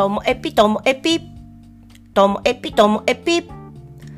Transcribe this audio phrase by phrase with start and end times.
[0.00, 1.20] ともエピともエピ。
[2.14, 3.46] ともエピともエピ。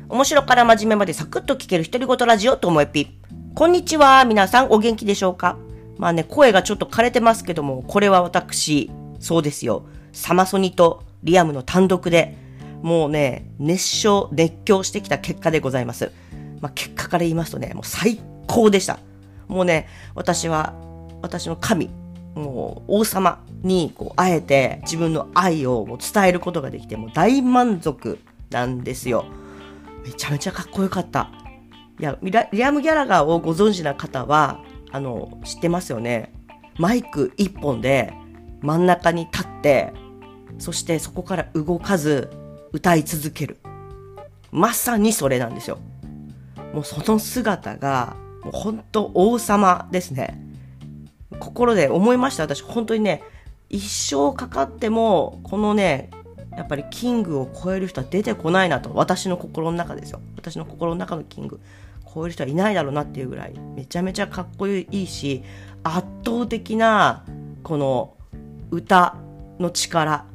[0.07, 3.19] 面白から真面目までサクッと聞ける独り言ラジオともエピ。
[3.53, 4.23] こんにちは。
[4.23, 5.57] 皆さんお元気でしょうか？
[5.97, 9.85] まあね、声がちょっと枯れてますけども、これは私、そうですよ。
[10.13, 12.37] サマソニとリアムの単独で、
[12.81, 16.13] もうね、熱唱、熱狂してきた結果でございます。
[16.61, 18.99] まあ、結果から言いますとね、もう最高でした。
[19.49, 20.75] もうね、私は、
[21.21, 21.89] 私の神、
[22.35, 28.19] もう王様にこう会えて自分の愛を伝えることができてもう大満足
[28.49, 29.25] なんですよ。
[30.03, 31.29] めちゃめちゃかっこよかった。
[31.99, 34.59] いや、リアム・ギャラガーをご存知な方は、
[34.91, 36.33] あの、知ってますよね。
[36.77, 38.13] マイク一本で
[38.61, 39.93] 真ん中に立って、
[40.57, 42.31] そしてそこから動かず
[42.71, 43.59] 歌い続ける。
[44.51, 45.77] まさにそれなんですよ。
[46.73, 50.42] もうその姿が、もう本当王様ですね。
[51.53, 52.43] 心で思いました。
[52.43, 53.21] 私本当にね、
[53.69, 56.09] 一生かかっても、このね、
[56.57, 58.91] やっぱりキングを超える人は出てこないなと。
[58.93, 60.19] 私の心の中ですよ。
[60.35, 61.59] 私の心の中のキング。
[62.13, 65.43] 超える人はいないだろうなっていうぐらい、めちゃめちゃかっこいいし、
[65.83, 67.23] 圧倒的な、
[67.63, 68.17] この
[68.71, 69.15] 歌
[69.59, 70.25] の力。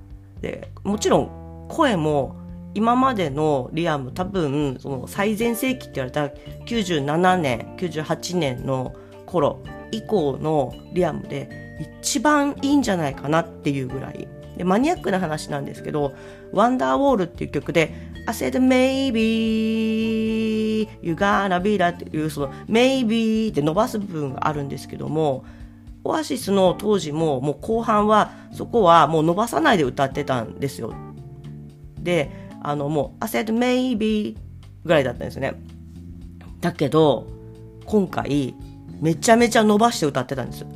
[0.41, 2.36] で、もちろん声も
[2.75, 6.27] 今までのリアム多分その最前世紀って言われた
[6.64, 8.94] 97年98年の
[9.28, 14.26] 頃以降のリアムで一番いいんじゃないかなっていうぐらい
[14.56, 16.14] でマニアックな話なんですけど
[16.52, 17.94] 「ワンダーウォール」っていう曲で
[18.26, 19.18] 「I said maybe
[21.00, 25.44] you gonna be that」っていうその「maybe」って伸ばす部分があるんですけども
[26.02, 30.92] オアシスの当時ももう後半はそこはもう伸ばさないで歌ってたんですよ。
[32.00, 32.30] で
[32.62, 34.36] あのもう「I said maybe」
[34.84, 35.54] ぐらいだったんですよね。
[36.60, 37.26] だけど
[37.84, 38.54] 今回
[39.00, 40.66] めちゃめちゃ伸ばして歌ってたんです。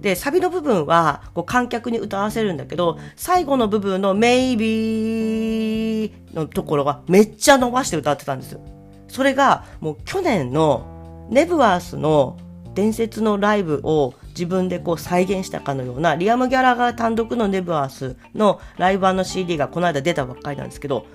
[0.00, 8.58] で、サビの部分はこう観客に歌わせるんだけど、最後の部分の maybe のところがめっちゃ伸ばして歌ってたんです。
[9.06, 12.36] それがもう去年のネブワースの
[12.74, 21.06] 伝説のライブを自分でこう再現したかのようなリアム・ギャラガー単独のネブワースのライブ版の CD がこの間出たばっかりなんですけど、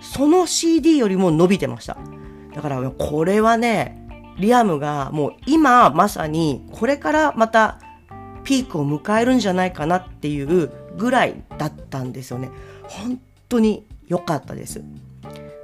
[0.00, 1.96] その CD よりも伸びてました。
[2.54, 4.05] だからこれはね、
[4.38, 7.78] リアムがもう今まさにこれからまた
[8.44, 12.50] ピークを迎えるんじゃないかなっていうぐらいだったんですよね。
[12.84, 14.82] 本当に良かったです。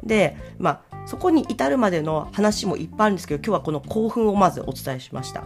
[0.03, 5.45] で、まあ、そこに至るまでの話もいっぱいあるんですけど、今日はこの興奮をまずお伝えしました。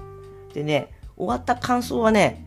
[0.55, 2.47] でね、終わった感想はね、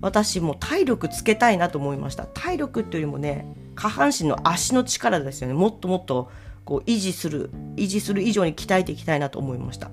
[0.00, 2.26] 私も体力つけたいなと思いました。
[2.26, 5.54] 体力っていうよりもね、下半身の足の力ですよね。
[5.54, 6.30] もっともっと
[6.64, 9.90] こう維持する、維持する以上に鍛えていきたいなと思いました。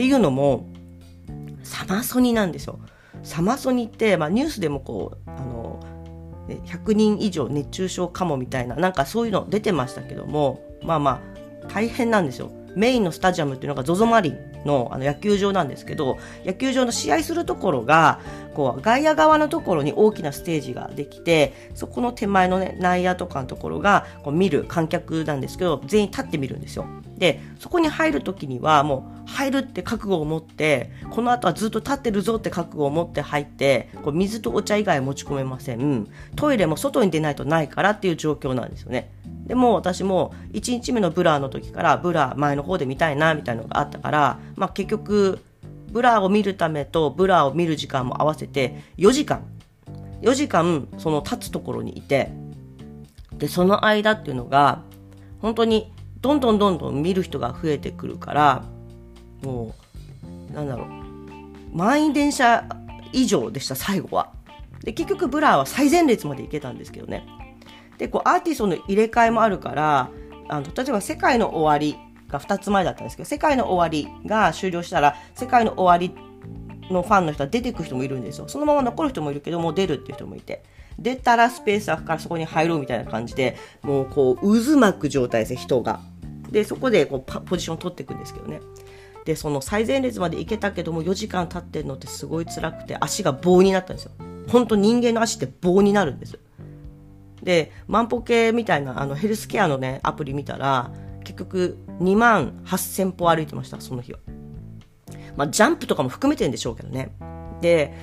[0.00, 0.64] っていうのも、
[1.62, 2.80] サマソニなんですよ。
[3.22, 5.78] サマソニって、まあ、ニュースでもこう、あの、
[6.48, 11.20] 100人以上熱中症かもみたいな、なんかそういうの出てましたけども、まあま
[11.64, 12.50] あ、大変なんですよ。
[12.74, 18.20] メインのスタジアムっていうのが ZOZO マリンのあの野球場なんですけど、野球場の試合するところが、
[18.54, 26.86] こう、外野側のところに大きなステージができて、そこの手前のね、内野とかのところが、こう見る観客なんですけど、全員立ってみるんですよ。
[27.16, 36.08] で、そこに入るときには、もう、入るって覚悟を持って、この後はずっと立ってるぞって覚悟を持って入って、こう水とお茶以外持ち込めません。
[36.34, 39.12] トイレも外に出ないとないからっていう状況なんですよね。
[39.46, 45.40] でも私も1日目の Blur の時から Blur 前の方で見たいなみたいなのがあったから、まあ、結局
[45.90, 49.42] Blur を見るためと Blur を見る時間も合わせて4時間。
[50.20, 52.30] 4時間その立つところにいて
[53.32, 54.82] でその間っていうのが
[55.40, 58.64] 本当にどんどんどんどん見る人が増えてくるから
[59.42, 59.74] も
[60.50, 60.88] うなんだろう
[61.74, 62.68] 満員電車
[63.14, 64.30] 以上でした最後は。
[64.84, 67.26] で結局 Blur は最前列まで行けたんですけどね。
[67.96, 70.10] でこうアーティストの入れ替えもあるから
[70.48, 71.98] あの例えば「世界の終わり」
[72.30, 76.14] が2つ前だったんですけど「世界の終わり」が終了したら「世界の終わり」
[76.92, 78.48] のファンの人は出てく人もいるんですよ。
[78.48, 80.62] そのまま残る人もいるけどもう出るっていう人もいて。
[80.98, 86.00] 出たらスペース空くからそこに入ろうみたいな感じでもうこう渦巻く状態ですね人が。
[86.50, 88.60] でそこでこうポジション取っていくんですけどね。
[89.24, 94.12] でその最前列まで行けたけども4時間経ってるのってすごい辛くて足が棒になったんですよ。
[94.48, 96.38] 本当人間の足って棒になるんです。
[97.42, 100.90] で、万歩計みたいなあのヘルスケアのね、アプリ見たら、
[101.24, 104.18] 結局2万8000歩歩いてました、その日は。
[105.36, 107.12] まあ、ジャンプとかも含めてんでしょうけどね。
[107.60, 107.94] で、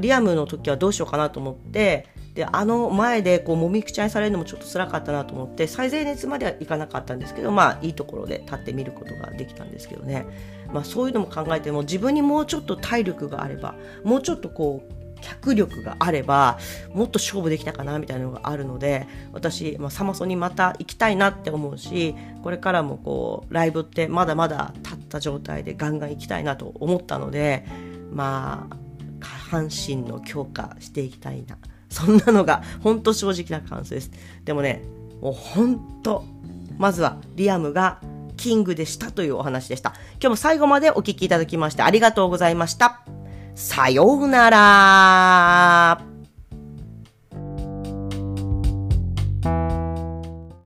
[0.00, 10.26] リアムの時はどうしようかなと思って、で、あの前でこう、もみくちゃにされるのもちょっと辛かったなと思って、最前列まではいかなかったんですけど、まあ、いいところで立ってみることができたんですけどね。
[10.72, 16.58] まあ、そういうのも考えても、自分にもうちょっと体力があれば、もうちょっとこう、脚力があれば
[16.94, 27.66] もっと勝負できたかなみたいなのがあるので私、まあ、サマソにまた行きたいなって思うしこれからもこうライブってまだまだ立った状態でガンガン行きたいなと思ったので
[28.12, 28.76] まあ
[29.18, 31.56] 下半身の強化していきたいな。
[31.88, 34.10] そんなのが本当正直な感想です。
[34.44, 34.82] でもね
[35.20, 36.24] もう本当
[36.78, 38.00] まずはリアムが
[38.36, 39.94] キングでしたというお話でした。
[40.14, 43.15] 今日も最後までお聞きいただきましてありがとうございました。
[43.56, 46.15] さようなら。